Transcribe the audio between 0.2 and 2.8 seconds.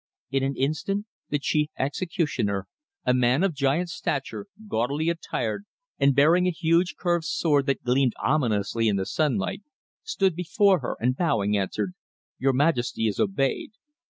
In an instant the chief executioner,